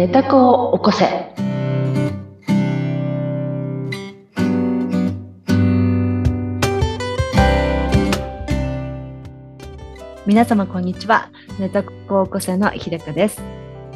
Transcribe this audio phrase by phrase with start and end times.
[0.00, 1.04] 寝た子を起こせ。
[10.26, 11.28] 皆様こんにちは。
[11.58, 13.42] 寝た子を起こせのひでかです。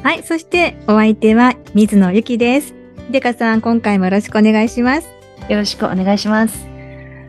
[0.02, 0.22] はい。
[0.22, 2.74] そして、お相手は水野ゆきです。
[3.10, 5.08] でかさん、今回もよろしくお願いします。
[5.48, 6.66] よろしくお願いします。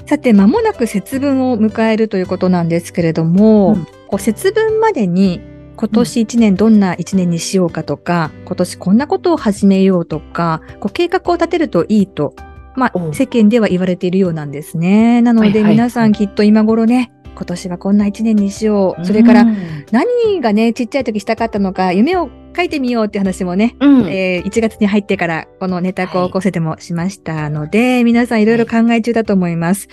[0.05, 5.41] さて、間もなく節分を迎えるということなんですけれども、うんこう節分までに
[5.77, 12.33] 今年一年どんな一年にしようかとか、今年こんなことを始めようとか、こう計画を立てるといいと、
[12.75, 15.21] まあ、世間では言われているようなんですね。
[15.21, 19.05] なので、はいはい皆さんきっと今頃ね、今年はこんな一年にしよう。
[19.05, 29.89] それから、うん、何がね、ちっちゃい時したかったのか、夢を書いてみようって話もね、うんえー1月に入ってからこのネタを起こせてもしましたので、皆さんいろいろ考え中だと思います。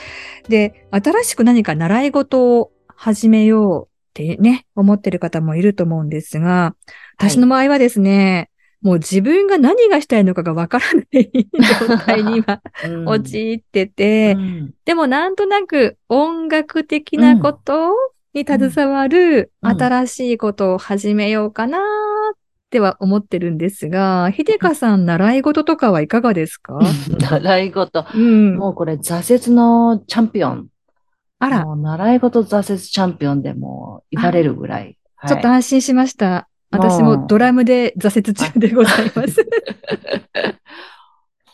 [0.49, 6.75] で、新しく何か習い事を始めようってね、思ってる方もいると思うんですが、
[7.17, 8.51] 私の場合はですね、
[8.83, 11.31] もう自分が何がしたいのかがわからない
[11.89, 17.93] 状態に今 うん陥ってて、うんでもなんとなく音楽的なこと
[18.35, 21.81] に携わるうん新しいことを始めようかなっ
[22.71, 26.79] ては思ってるんですが、ひでかさん習い事とかはいかがですか？
[27.21, 28.05] 習い事。
[28.15, 28.57] うん。
[28.57, 30.67] もうこれ挫折のチャンピオン。
[31.43, 34.97] あら、もう習い事挫折チャンピオンでも言われるぐらい。
[35.27, 36.49] ちょっとはい安心しました。
[36.71, 39.45] 私もドラムで挫折中でございます。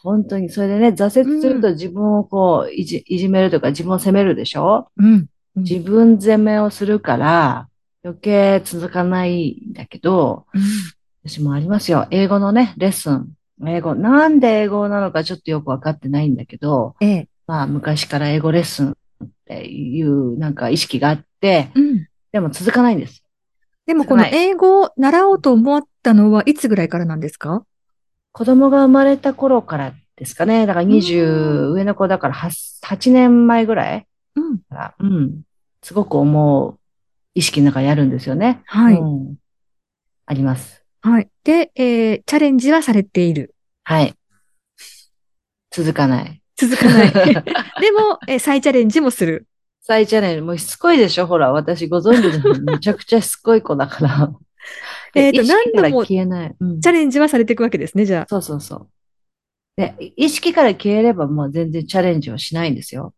[0.03, 4.89] 本当に、それでね、挫折すると自分をこう、いじ、いじめるとか自分を責めるでしょ？
[4.99, 5.27] うん。
[5.57, 7.69] 自分責めをするから
[8.05, 10.45] 余計続かないんだけど、
[11.25, 12.07] 私もありますよ。
[12.11, 13.29] 英語のね、レッスン。
[13.67, 13.95] 英語。
[13.95, 17.29] なんで英語なのかちょっとよくわかってないんだけど、ええ。
[17.47, 18.97] まあ昔から英語レッスン
[19.55, 22.07] っていうなんか意識があって、うん。
[22.33, 23.25] でも続かないんです。
[23.87, 27.65] でもこの英語を習おうと思ったのはいつぐらいからなんですか？
[28.33, 30.67] 子供が生まれた頃からですかね。
[30.67, 34.59] だから20、上の子だから 8, 8年前ぐらいうん。
[34.59, 35.43] から、うん。
[35.83, 36.79] すごく思う
[37.35, 38.63] 意識の中にあるんですよね。
[38.67, 38.97] はい。
[38.97, 39.37] うん
[40.31, 40.85] あります。
[41.01, 41.29] はい。
[41.43, 43.55] で、えー、チャレンジはされている。
[43.83, 44.15] はい。
[45.71, 46.43] 続かない。
[46.59, 47.13] 続かない。
[47.81, 49.47] でも、えー再チャレンジもする。
[49.81, 54.33] 再チャレンジ、もうしつこいでしょほら、私ご存知のようにめちゃくちゃしつこい子だから。
[55.15, 56.57] えーと何度も消えない。
[56.59, 58.27] うんチャレンジはされていくわけですね、じゃあ。
[58.29, 58.89] そうそうそう。
[59.77, 63.15] で、意識から消えればもう全然チャレンジをしないんですよ。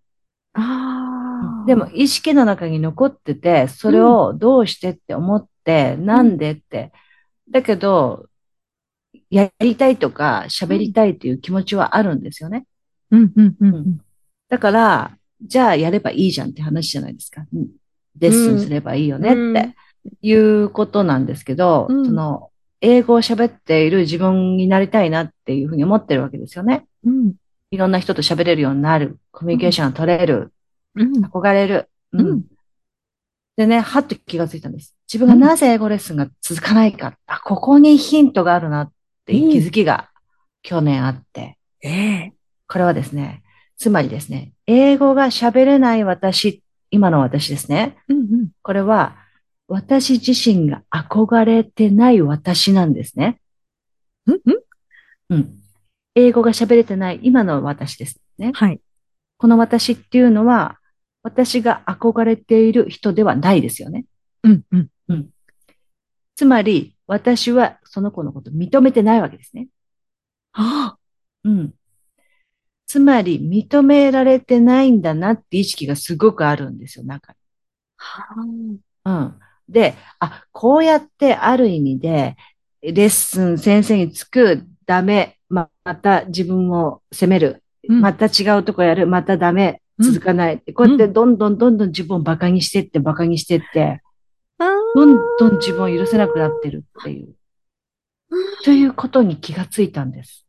[0.52, 6.92] あでも、意識の中に残ってて、それをどうしてって思って、なんでって。
[7.50, 8.26] だけど、
[9.30, 12.66] やりたいとか喋りたいという気持ちはあるんですよね。
[13.10, 14.00] うん、うん、うんうん。
[14.48, 17.46] だから、じゃあやればいいじゃんって話じゃないですか。
[17.52, 17.68] うん
[18.18, 19.74] レッスンすればいいよねうんって
[20.20, 22.50] いうことなんですけど、うんその、
[22.80, 26.86] 英語を喋っている自分になりたいなっていうふうに思ってるわけですよね。
[27.04, 27.34] うん、
[27.70, 29.18] いろんな人と喋れるようになる。
[29.30, 30.52] コミュニケーションが取れる。
[30.96, 31.24] うん。
[31.24, 31.88] 憧れる。
[32.12, 32.26] うん。
[32.26, 32.44] うん
[33.56, 34.96] でね、はっと気がついたんです。
[35.06, 37.18] 自分がなぜ英語レッスンが続かないか。
[37.26, 38.92] あ、ここにヒントがあるなっ
[39.26, 40.08] ていう気づきが
[40.62, 41.58] 去年あって。
[41.82, 42.32] ええ
[42.70, 43.42] これはですね、
[43.76, 47.98] つまりですね、英語が喋れない私、今の私ですね。
[48.08, 48.50] うん、うん。
[48.62, 49.16] これは、
[49.66, 53.40] 私自身が憧れてない私なんですね。
[54.26, 54.60] うん、うん。
[55.30, 55.60] うん。
[56.14, 58.52] 英語が喋れてない今の私ですね。
[58.54, 58.80] はい。
[59.36, 60.78] この私っていうのは、
[61.24, 64.04] 私が憧れている人ではないですよね。
[64.44, 64.62] うん、
[65.08, 65.28] うん。
[66.36, 69.66] つまり、私はその子のことを認めてないわけですね。
[70.52, 70.96] あ
[71.42, 71.74] うん。
[72.90, 77.38] つまり、認められてないんだなって意識がすごくあるんですよ、中に。
[79.04, 79.12] あ。
[79.12, 79.34] うん。
[79.68, 82.36] で、あ、こうやってある意味で、
[82.82, 90.60] レッスン先生につく、ダメ、ま、また自分を責める、うんまた違うとこやる、またダメ、うん続かない。
[90.74, 94.02] こうやってどんどんどんどん自分を馬鹿にしてって、馬鹿にしてって、
[94.96, 97.36] どんどん自分を許せなくなってるっていう、
[98.64, 100.44] ということに気がついたんです。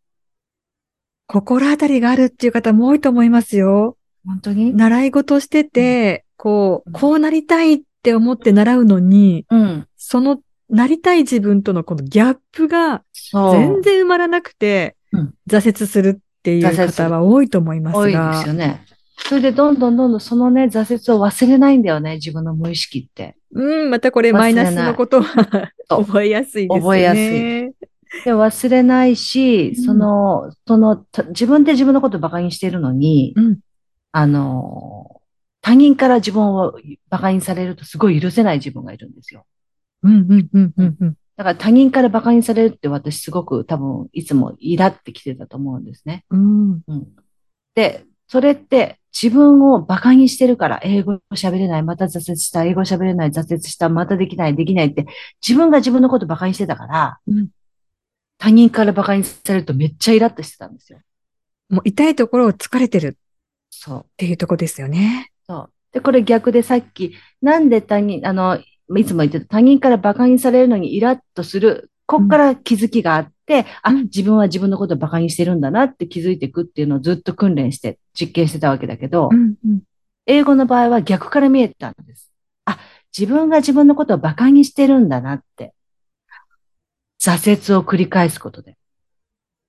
[1.31, 3.97] 心当たりがあるっていう方も多いと思いますよ。
[4.25, 4.75] 本当に？
[4.75, 9.87] 習い事してて、こう、うんこうなりたいって思って習うのに、うん。
[9.95, 10.39] その
[10.69, 13.03] なりたい自分とのこのギャップが。
[13.33, 18.31] 全然埋まらなくてうん、挫折するっていう方は多いと思います多いが。
[18.31, 18.85] ですよね。
[19.17, 23.37] それでどんどんどんどんそのね、挫折を忘れないんだよね、自分の無意識って。
[23.53, 26.81] うん、またこれマイナスのことは覚えやすいですよね。
[26.81, 27.80] 覚えやすい
[28.25, 33.59] で、忘れないし、うんその、その、た自分で自分のことを馬鹿にしているのに、うん
[34.11, 35.21] あの、
[35.61, 36.77] 他人から自分を
[37.09, 39.45] 馬鹿にされるとすごい許せない自分がいるんですよ。
[40.03, 41.17] うんうんうんうんうん。
[41.37, 46.25] だから他人から馬鹿にされるって私すごく多分いつもイラってきてたと思うんですね。
[46.29, 46.81] うん。
[46.87, 47.07] うん。
[47.75, 55.05] で、それって自分を馬鹿にしてるから、英語喋れない、また挫折した、英語喋れない、挫折した、またできない、できないって、
[55.45, 57.49] 自分が自分のこと馬鹿にしてたから、うん
[58.41, 60.99] 他人から馬鹿にされるとめっちゃイラッとしてたんですよ。
[61.69, 63.21] もう痛いところを疲れてるっ
[63.69, 64.05] そう。
[64.17, 65.31] ていうとこですよね。
[65.45, 65.69] そう。
[65.93, 68.59] で、これ逆でさっき、なんで他人、あの、
[68.97, 79.81] いつも言ってた他人から馬鹿にされるのにイラッとする、こっから気づきがあって、あ、うん自分は自分のことを馬鹿にしてるんだなって気づいていくっていうのをずっと訓練して実験してたわけだけど、うんうん。
[80.25, 82.31] 英語の場合は逆から見えたんです。
[82.65, 82.79] あ、
[83.15, 85.73] 自分が自分のことを馬鹿にしてるんだなって。
[87.21, 88.77] 挫折を繰り返すことで。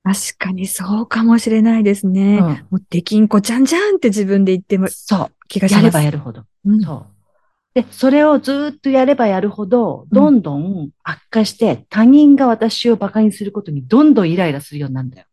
[0.04, 2.38] 確かにそうかもしれないですね。
[2.38, 5.32] うんもうできんこちゃんじゃんって自分で言ってもそう。
[5.49, 5.84] 気がします。
[5.84, 6.44] やればやるほど。
[6.64, 7.06] うんそう。
[7.75, 15.26] で、それをずっとやればやるほど、どんどん悪化して、他人が私を馬鹿にすることにどんどんイライラするようになるんだよ。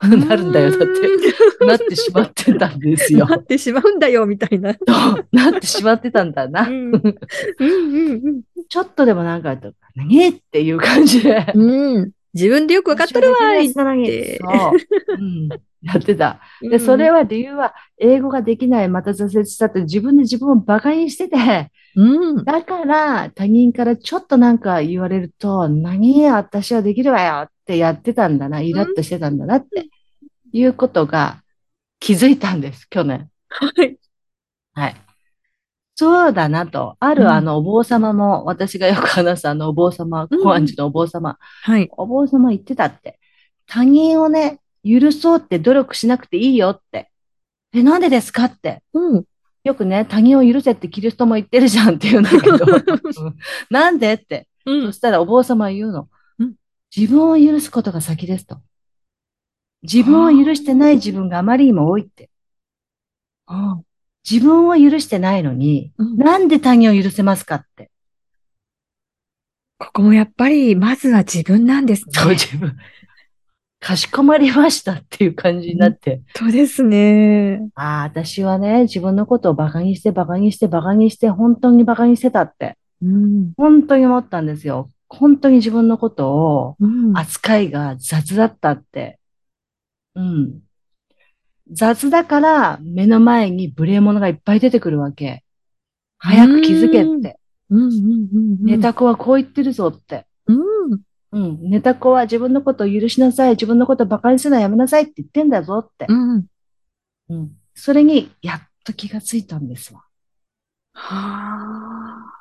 [0.28, 0.70] なるんだよ。
[0.70, 3.26] だって、なってしまってたんですよ。
[3.28, 4.76] なってしまうんだよ、みたいな。
[5.32, 6.68] なってしまってたんだな。
[6.68, 7.12] うんうん
[7.58, 9.56] うんちょっとでもなんか、
[9.94, 11.46] 何っていう感じで。
[11.54, 11.70] うん。
[11.70, 12.10] うん。
[12.34, 14.72] 自分でよくわかっとるわいってそう。
[15.18, 15.48] うん。
[15.82, 16.40] やってた。
[16.60, 22.44] で、それは理由は、英語ができない、また挫折したって自分で自分を馬鹿にしてて、うん。
[22.44, 29.88] だから他人からちょっとなんか言われると、何私はできるわよってやってたんだな、イラッとしてたんだなって
[30.52, 31.42] いうことが
[32.00, 33.30] 気づいたんです、去年。
[33.48, 33.98] はい。
[34.74, 34.96] はい。
[35.96, 36.96] そうだなと。
[37.00, 41.88] あうんるあのお坊様も、私がよく話すあのお坊様、うん公安寺のお坊様、はい。
[41.96, 43.18] お坊様言ってたって。
[43.66, 47.10] 他人をね、許そうって努力しなくていいよって。
[47.72, 48.82] え、なんでですかって。
[48.92, 49.24] うん。
[49.68, 53.36] よくね、他人を許せってキリストも言ってるじゃんって言うんだけど、うん
[53.70, 54.14] なんで？
[54.14, 54.48] って。
[54.64, 56.54] うそしたらお坊様は言うのうん。
[56.94, 58.60] 自分を許すことが先ですと。
[59.82, 62.30] 自分を許してない自分があまりにも多いって。
[63.46, 63.78] あ
[64.28, 67.56] 自分を許してないのに、うんなんで他人を許せますか？
[67.56, 67.90] って。
[69.78, 72.12] ここもやっぱり、まずは自分なんですね。
[72.12, 72.76] そう、自分。
[73.80, 76.20] かしこまりましたっていう感じになって。
[76.34, 77.70] そうですね。
[77.74, 82.76] ああ、私はね、自分のことを馬鹿にして、馬鹿にして、馬鹿にして、本当に馬鹿にしてたって。
[83.02, 83.52] うん。
[83.56, 84.90] 本当に思ったんですよ。
[85.08, 87.16] 本当に自分のことをうん。
[87.16, 89.18] 扱いが雑だったって。
[90.14, 90.60] うん。
[91.70, 95.44] 雑だから目の前に無礼者がいっぱい出てくるわけ。
[96.18, 97.38] 早く気づけって。
[97.70, 98.64] うんうんうんうん。
[98.64, 100.26] ネタ子はこう言ってるぞって。
[101.32, 101.42] うん。
[101.42, 101.70] うん。
[101.70, 103.50] ネタ子は自分のことを許しなさい。
[103.50, 106.06] 自分のことを馬鹿にするのはやめなさいって言ってんだぞって。
[106.08, 106.46] うん。
[107.28, 107.50] うん。
[107.74, 110.04] それにやっと気がついたんですわ。
[110.94, 112.34] は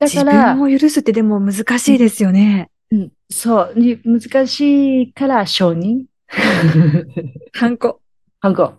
[0.00, 0.04] あ。
[0.06, 2.70] 自だから、分を許すってでも難しいですよね。
[2.90, 6.04] うん、そう、に難しいから承認。
[7.52, 8.00] ハンコ。
[8.40, 8.74] ハンコ。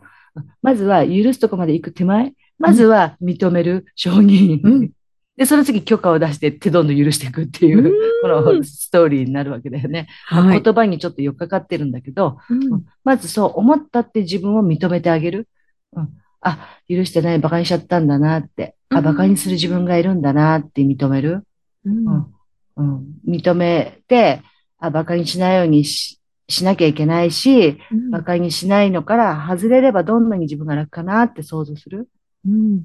[0.62, 4.62] まずは許すとこまで行く手前、まずは認める承認。
[4.64, 4.92] うん
[5.40, 10.10] で、その次許可を出して手どんどん許していくっていうう、このストーリーになるわけだよね。
[10.26, 10.62] はい。
[10.62, 15.48] 言葉にちょっと寄っかかってるんだけど、うんまずそう思ったって自分を認めてあげる。
[15.94, 16.10] うん、
[16.42, 18.76] あ、許してない、馬鹿にしちゃったんだなって。
[18.90, 21.48] あ、うん馬鹿にする自分がいるんだなって認める。
[21.86, 22.28] うんうん
[22.76, 24.42] うん、認めて、
[24.78, 26.19] あ、馬鹿にしないようにし
[26.50, 32.10] しなきゃいけないし、うん馬鹿にしないのから外れればどんなに自分が楽かなって想像する。
[32.46, 32.84] うん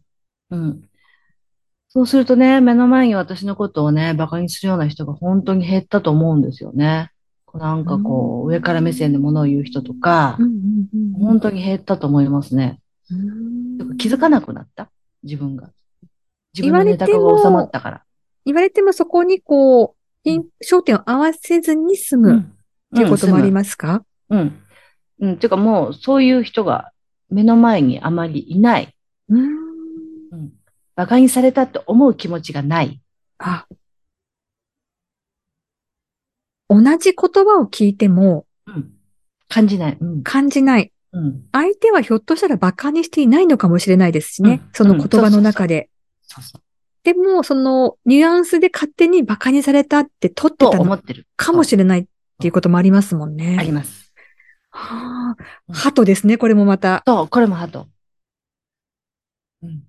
[0.51, 0.89] うん。
[1.95, 7.13] そうするとね、目の前に私のことをね、馬鹿にするような人が本当に減ったと思うんですよね。
[7.47, 12.81] こうなんかこう、うん上から目線で物を言う人とかう、んうんうん本当に減ったと思いますね。
[13.13, 14.91] うん気づかなくなった？
[15.23, 15.71] 自分が。
[16.53, 18.03] 自分のネタが収まったから。
[18.45, 19.95] 言われてもそこにこ
[20.27, 20.29] う、
[20.65, 24.05] 焦点を合わせずに済むっていうこともありますか？
[24.31, 24.59] うん。
[25.21, 25.39] うん。
[25.39, 26.91] ていうかもう、そういう人が
[27.31, 28.95] 目の前にあまりいない。
[29.29, 29.64] うん。
[30.97, 31.03] うん。
[31.03, 33.01] 馬鹿にされたって思う気持ちがない。
[33.39, 33.67] あ。
[36.69, 38.91] 同じ言葉を聞いてもうん。
[39.49, 39.99] 感じない。
[40.01, 40.23] うん。
[40.23, 40.93] 感じない。
[41.13, 41.43] うん。
[41.53, 44.63] 相手はひょっとしたら馬鹿にしていないのかもしれないですしね。
[44.65, 45.91] うんその言葉の中で。
[47.05, 51.27] でも、そのニュアンスで勝手に馬鹿にされたって取ってとたの思ってる。
[51.37, 52.05] かもしれないっ
[52.41, 53.57] ていうこともありますもんね。
[53.61, 54.13] あります。
[54.71, 55.73] はあう。
[55.73, 57.03] ん鳩ですね、これもまた。
[57.07, 57.89] そう、これもハト。
[59.63, 59.83] うん。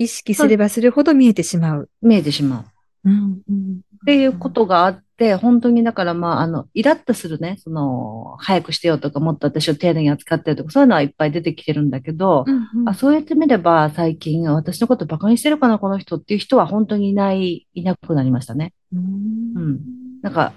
[0.00, 1.90] 意識すればするほど見えてしまう。
[2.00, 2.64] 見えてしま
[3.04, 3.10] う。
[3.10, 3.80] うんうん。
[3.96, 12.88] っていうことがあって、本当にだからまあ、あの、イラッとするね、その、早くしてよとか、もっと私を丁寧に扱ってよとか、そういうのはいっぱい出てきてるんだけど、うんうん。
[12.88, 18.72] あ、そうやってみれば最近私のことバカにしてるかな、この人っていう人は本当にいない、いなくなりましたね。
[18.94, 19.00] うん。
[19.00, 19.80] うん。
[20.22, 20.54] なんか、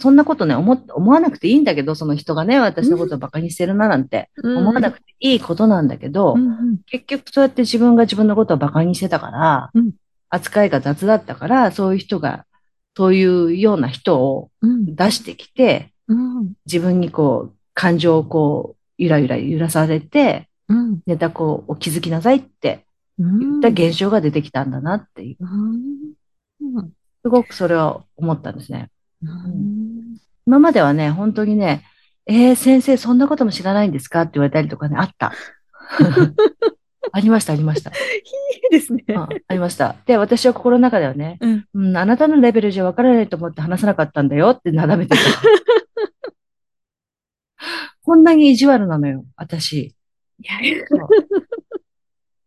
[0.00, 6.78] そんなことね、思っ、思わなくていいんだけど、その人がね、私のことをバカにしてるななんて思わなくていいことなんだけど、うんうん。
[6.86, 9.92] 結局そうやって自分が自分のことをバカにしてたから、うん。
[10.30, 12.46] 扱いが雑だったから、そういう人が、
[12.96, 14.96] そういうような人をうん。
[14.96, 16.52] 出してきて、うん。
[16.66, 21.00] 自分にこう、感情をこう、ゆらゆら揺らされて、うん。
[21.06, 22.84] ネタこう、お気づきなさいって
[23.18, 23.38] うん。
[23.38, 25.44] 言った現象が出てきたんだなっていう、
[26.60, 26.90] うん。
[27.22, 28.88] すごくそれは思ったんですね。
[29.22, 30.16] うん。
[30.46, 31.84] 今まではね、本当にね、
[32.30, 34.22] えー、先生そんなことも知らないんですか？
[34.22, 35.32] って言われたりとかね、あった。
[37.12, 37.90] ありました、ありました。
[37.90, 37.94] い
[38.70, 39.02] いですね。
[39.08, 39.96] うんありました。
[40.06, 45.22] で、私は心の中ではね、うんうん、あなたのレベルじゃ分からないと思って話さなかったんだよってなだめてた。
[48.04, 49.74] こんなに意地悪なのよ、私。
[50.38, 50.52] いや
[50.88, 51.08] そう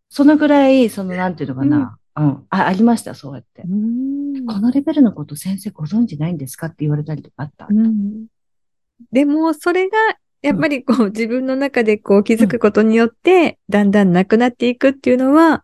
[0.10, 3.64] そのぐらい、その、なんていうのかな、うん、あ、ありました、そうやって。
[3.64, 6.68] うんこのレベルのこと先生ご存知ないんですか？
[6.68, 7.68] って言われたりとかあった。
[7.70, 8.28] うん
[9.12, 9.98] でも、それが、
[10.42, 15.64] やっぱりこう、自分の中でこう気づくことによって、だんだんなくなっていくっていうのは、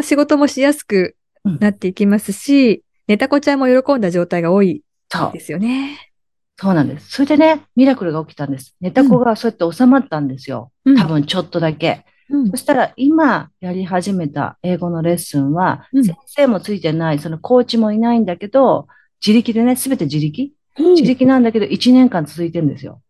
[0.00, 5.40] 仕事もしやすくなっていきますし、ネタコちゃんも喜んだ状態が多いそうで。
[5.40, 6.12] すよね。
[6.58, 7.10] そうなんです。
[7.10, 8.74] それでね、ミラクルが起きたんです。
[8.80, 10.72] ネタ子がそうやって収まったんですよ。
[10.84, 12.04] うん多分ちょっとだけ。
[12.28, 18.88] うんそしたら今やり始めた英語のレッスンは、うん先生もついてない、そのコーチもいないんだけど、
[19.24, 23.02] 自力でね、すべて自力自力なんだけど、1年間続いてるんですよ。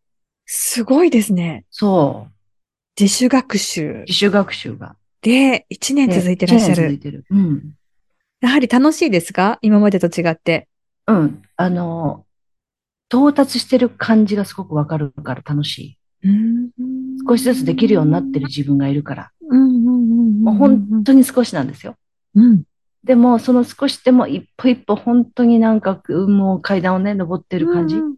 [0.44, 1.64] すごいですね。
[1.70, 2.32] そう。
[2.98, 4.96] 自主学習自主学習が。
[5.22, 6.98] で1年続いてらっしゃる一年続い。
[6.98, 7.24] てる。
[7.30, 7.74] うん。
[8.40, 9.58] やはり楽しいですか？
[9.62, 10.68] 今までと違って。
[11.06, 11.42] うん。
[11.56, 12.24] あの、
[13.08, 15.98] 到達してる感じがすごくわかるから楽しい。
[17.28, 19.30] 少しずつできるようになってる自分がいるから。
[19.48, 21.96] うんうんうんうんもう本当に少しなんですよ。
[22.34, 22.62] うん
[23.06, 27.96] でも、その少しでも一歩一歩本当になんか、もう階段をね、登ってる感じ。
[27.96, 28.16] うん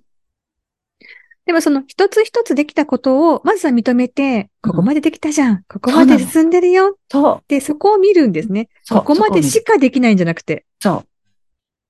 [1.45, 5.62] でもその一つ一つできたことを、まずは認めて、ここまでできたじゃん。
[5.66, 6.99] ここまで進んでるよ。
[7.11, 7.45] そう。
[7.49, 8.68] で、そこを見るんですね。
[8.90, 11.09] ここまでしかできないんじゃなくて、そう。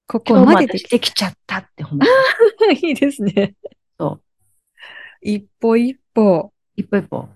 [0.07, 1.99] ここままでできでできちゃったって思う。
[1.99, 2.71] た。
[2.71, 3.57] いいですね。
[3.99, 4.23] そう。
[5.23, 6.52] 一歩一歩。
[6.76, 7.28] 一歩一歩。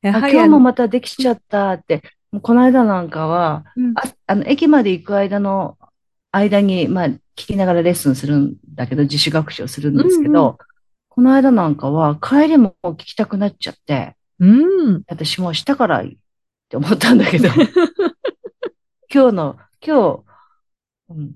[0.00, 2.04] 今日もまたできちゃったって、
[2.42, 3.92] この間なんかは、うん。
[3.96, 5.78] ああの、駅まで行く間の
[6.30, 10.68] 間に、まあ、聞きながらレッスンするんだけど、自主学習をするんですけど、うん
[11.18, 15.02] この間なんかは帰りも聞きたくなっちゃって、うん。
[15.08, 16.16] 私もうしたからいいっ
[16.68, 17.48] て思ったんだけど、
[19.12, 20.24] 今日の、今日、
[21.08, 21.34] うん、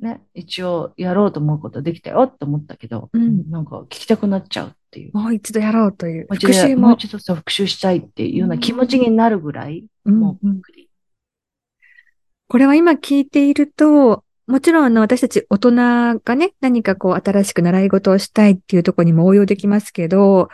[0.00, 3.50] ね、一応やろうと思うことできたよって思ったけど、うん。
[3.50, 4.68] なんか聞きたくなっちゃう。
[4.68, 5.16] っていう。
[5.16, 6.88] もう一度やろうというもう一度復習も。
[6.88, 10.62] もう一度そう復習したいっていうような気持ちになるぐらい、うんもううん
[12.48, 15.72] これは今聞いていると、もちろんあの私たち大人
[16.20, 20.48] がね、何かこう新しく習い事をしたいっていうところにも応用できますけど、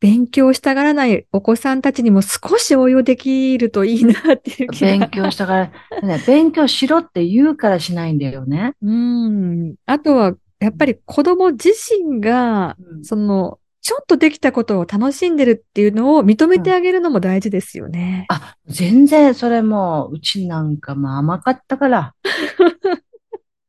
[0.00, 4.88] 勉強したがらないお子さんたちにも少し応用できるといいなっていう気が。
[4.88, 8.72] 勉強したから、ね、 勉強しろって言うからしないんだよね。
[8.82, 9.74] うん。
[9.86, 18.26] あとは、やっぱり子供自身が、うんその、ちょっとできたことを楽しんでるっていうのを認めてあげるのも大事ですよね。
[18.28, 22.14] あ、全然それもう、うちなんかも甘かったから。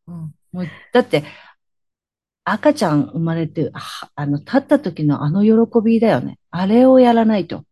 [0.08, 1.24] うん、もうだって、
[2.44, 6.38] 赤ちゃん生まれて、はあの、立った時のあの喜びだよね。
[6.52, 7.58] あれをやらないと。
[7.58, 7.64] うん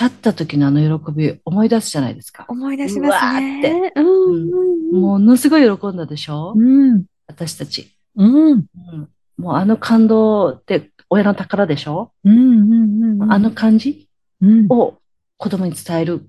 [0.00, 2.44] 立った時のあの喜び思い出すじゃないですか。
[2.46, 3.60] 思い出しますね。
[3.64, 5.00] うわーってうんうんうん。
[5.00, 6.54] ものすごい喜んだでしょ？
[6.56, 7.04] うん。
[7.26, 7.92] 私たち。
[8.14, 8.50] うん。
[8.52, 8.56] う
[8.96, 12.12] んもうあの感動って親の宝でしょ？
[12.24, 13.32] うんうんうん。
[13.32, 14.08] あの感じ？
[14.42, 14.98] うん、を
[15.38, 16.28] 子供に伝える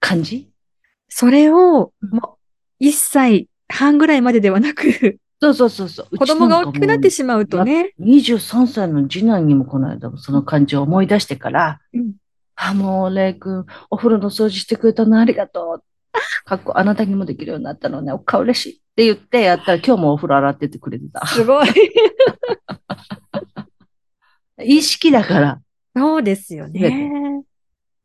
[0.00, 0.50] 感じ？
[1.08, 2.36] それを、うんも
[2.80, 6.16] う、1歳半ぐらいまでではなく、そうそうそうそう。
[6.18, 7.94] 子供が大きくなってししまうとね。
[8.00, 12.12] 23歳の次男にもこの間その感じを思い出してから、うん
[12.60, 15.84] あ、もう、レイ君、お風呂の掃除してくれたのありがとう。
[16.44, 18.10] かっこ、あなたにもできるようになったのね。
[18.10, 18.82] お顔嬉しい。
[18.98, 21.24] って言ってやったら今日もお風呂洗っててくれてた。
[21.24, 21.68] すごい。
[24.66, 25.60] 意識だから。
[25.96, 27.44] そうですよね。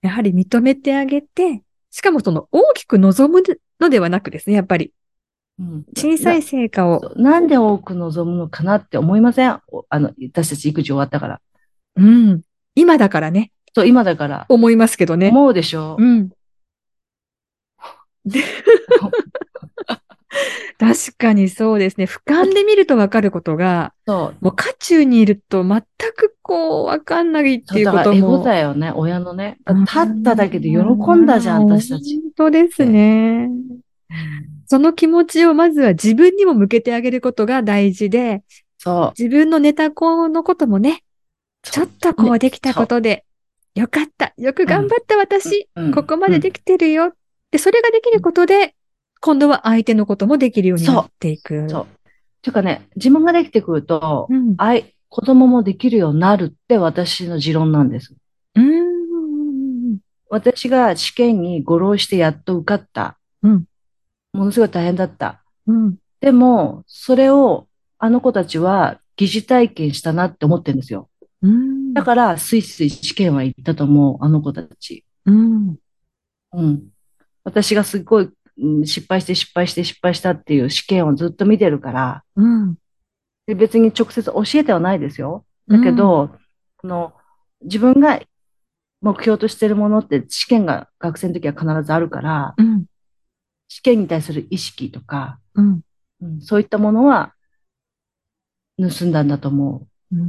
[0.04, 3.42] やはり認めてあげて、しかもその大きく望む
[3.80, 4.94] のではなくですね、やっぱり
[5.58, 7.00] うん小さい成果を。
[7.02, 9.60] そうなんで多く望むのかなって思いません？
[9.70, 11.42] おあの、私たち育児終わったから。
[11.96, 12.42] うん。
[12.76, 14.46] 今だからね、そう、今だから。
[14.48, 15.30] 思いますけどね。
[15.30, 15.96] 思うでしょ？
[15.98, 16.30] うん。
[20.80, 22.06] で 確かにそうですね。
[22.06, 24.46] 俯瞰で見るとわかることが、そう。
[24.46, 25.82] もう渦中にいると全
[26.16, 28.38] くこうわかんないっていうことも。
[28.40, 29.58] ゴだよね、親のね。
[29.68, 30.78] うん立っただけで喜
[31.16, 32.22] んだじゃん、私たち。
[32.22, 33.50] 本当ですね。
[34.68, 38.44] その気持ちをまずは自分にも向けてあげることが大事で、
[38.78, 39.22] そう。
[39.22, 41.04] 自分のネタ子のこともね、
[41.62, 43.26] ちょっとこうできたことで、
[43.76, 47.14] よかった、よく頑張った私、うんここまでできてるよ。
[47.52, 48.76] で、それができることで、
[49.26, 51.70] 今度は相手のこともできるようになっていく。
[51.70, 51.88] そう。
[52.42, 54.56] ていうかね、自分ができてくると、うん。
[54.58, 58.14] あい、子供もできるようになるって私の持論なんです。
[58.56, 60.00] うーん。
[60.30, 63.18] 私が試験にご浪してやっと受かった。
[63.42, 63.64] うん
[64.34, 65.42] ものすごい大変だった。
[65.68, 65.96] うん。
[66.20, 67.68] でも、それを
[68.00, 71.08] あの子たちは疑似体験したなって思ってるんですよ。
[71.42, 71.94] うん。
[71.94, 75.06] だから、スイスイ試験は行ったと思う、あの子たち。
[75.26, 75.76] うん。
[76.54, 76.84] うん。
[77.44, 82.76] 私がすごい、うん失敗して失敗して失敗したっていう試験をずっと見てるから、うん。
[83.48, 85.46] で別に直接教えてはないですよ。
[85.68, 86.36] だけど、
[86.78, 87.14] この
[87.62, 88.22] 自分が
[89.02, 92.86] 目標としてるものって試験が学生の時は必ずあるから、うん。
[93.68, 95.82] 試験に対する意識とか、うん。
[96.22, 97.34] うんそういったものは
[98.80, 100.20] 盗んだんだと思うん。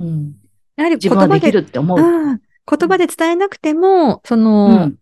[0.00, 0.04] う。
[0.04, 0.34] うん、
[0.76, 1.98] やはり自言葉で、できるって思う。
[1.98, 2.40] うん
[2.70, 4.98] 言葉で伝えなくても、その、うん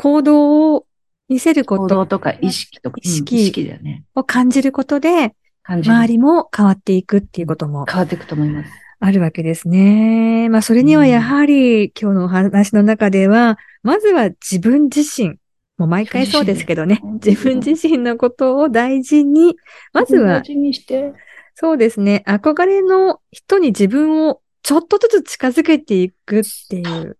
[0.00, 0.86] 行動を
[1.28, 4.04] 見せるこ行と動とか意識とか、意識うん意識だよね。
[4.14, 8.70] を感じることで、周りも変わっていくっていうことも変わっていくと思います。
[9.00, 10.48] あるわけですね。
[10.48, 15.36] まあ、それにはやはり、今日のお話の中では、まずは自分自身、
[15.76, 19.56] もう毎回そうですけどね、自自分自身のことを大事に、
[19.92, 21.12] まずは大、事にして。
[21.54, 27.16] そうですね、憧れの人に自分をちょっとずつ近づけていくっていう、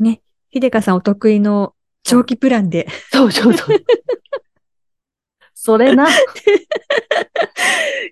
[0.00, 3.84] ね、秀香さんお得意の長期プランで、そうそうそう。
[5.54, 6.06] それな。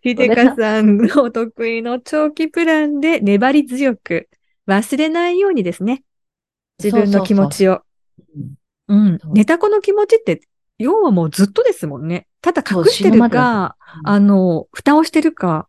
[0.02, 4.28] 秀香さんのお得意の長期プランで粘り強く
[4.66, 6.02] 忘れないようにですね。
[6.82, 7.82] 自分の気持ちを。
[8.34, 8.54] うん
[8.88, 9.32] うんそう。
[9.32, 10.40] ネタ子の気持ちって、
[10.78, 12.26] 要はもうずっとですもんね。
[12.40, 15.68] ただ隠してるか、はあの、蓋をしてるか、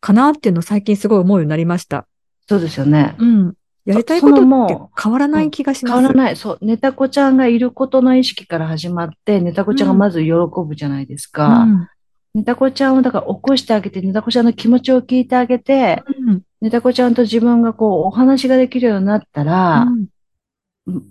[0.00, 2.06] かなっていうのを最近すごい思うようになりました。
[2.48, 3.16] そうですよね。
[3.18, 3.54] うん。
[3.88, 5.94] やりたいことも変わらない気がします。
[5.94, 6.36] 変わらない。
[6.36, 6.58] そう。
[6.60, 10.32] ネタ子ちゃんがいることの意識から始まって、ネタ子ちゃんがまず喜
[10.66, 11.60] ぶじゃないですか。
[11.62, 11.88] うん。
[12.34, 16.42] ネタ子ちゃんをだから起こしてあげて、ネタ子ちゃんの気持ちを聞いてあげて、うん。
[16.60, 20.08] ネタ子ちゃんと自分がこうお話ができるようになったら、うん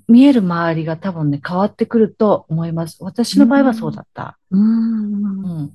[0.08, 2.98] 見える周りが多分ね、変わってくると思います。
[3.02, 4.40] 私の場合はそうだった。
[4.50, 5.14] うん。
[5.14, 5.72] うん。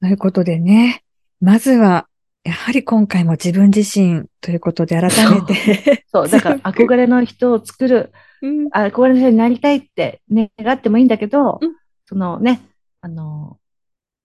[0.00, 1.04] ということでね、
[1.40, 2.08] まずは、
[2.44, 6.28] やはり今回も自分自身ということで改めて、そう。
[6.28, 8.68] だから 憧れの人を作る、うん。
[8.72, 11.74] あ憧れの人になりたいって願ってもいいんだけど、うん。
[12.06, 12.60] そのね、
[13.02, 13.58] あの、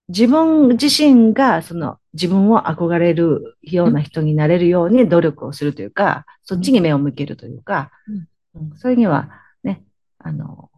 [0.08, 7.91] 自分自身がその自分を憧れるような人になれるように努力をするというか、そっちに目を向けるというか、
[8.54, 8.78] うん。
[8.78, 9.30] それには
[9.63, 9.84] ね、
[10.19, 10.69] あの、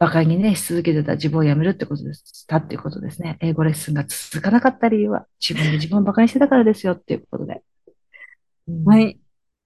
[0.00, 2.46] 馬鹿にね、し続けてた自分をやめるってことです。
[2.46, 3.36] たっていうことですね。
[3.40, 7.62] 英語レッスンが続かなかった理由は自分で自分を馬鹿にしてたからですよっていうことで。
[8.66, 9.18] うんはい。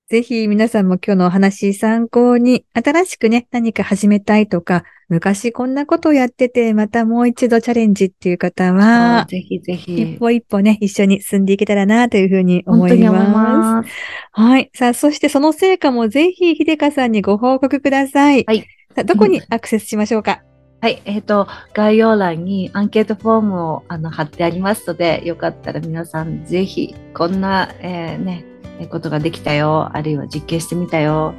[0.08, 10.16] ぜひ皆さんも今日のお話参考に、新しくね、何か始めたいとか、昔こんなことをやってて、またもう一度チャレンジっていう方は、ぜひぜ一ひ。
[10.18, 13.30] 歩一歩ね、一緒に進んでいけたらなというふうに思います。
[13.30, 13.90] ます。
[14.32, 14.70] はい。
[14.74, 18.44] さあ、そしてその成果もぜひ、秀香さんにご報告ください。
[18.46, 18.66] はい。
[19.02, 20.42] どこにアクセスしましょうか、
[20.80, 28.44] はい、えっ、と、概要欄にアンケートフォームをあの貼ってありますので、よかったら皆さんぜひ、こんな、えーね、
[28.78, 31.34] えーことができたよ、あるいは実験してみたよ、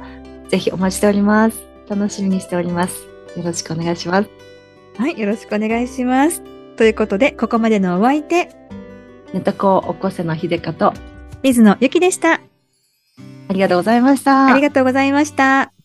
[0.48, 1.60] ぜひお待ちしております。
[1.88, 3.06] 楽しみにしております。
[3.36, 4.28] よろしくお願いします。
[4.98, 5.18] はい。
[5.18, 6.42] よろしくお願いします。
[6.76, 8.48] ということで、ここまでのお相手、
[9.32, 10.92] ネタ子を起こせの秀香と、
[11.42, 12.40] 水野ゆきでした。
[13.48, 14.46] ありがとうございました。
[14.46, 15.75] ありがとうございました。